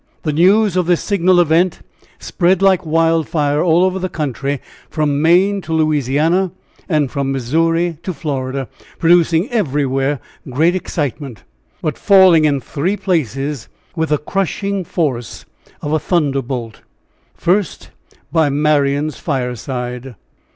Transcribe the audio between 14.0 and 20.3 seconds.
the crushing force of a thunderbolt. First by Marian's fireside.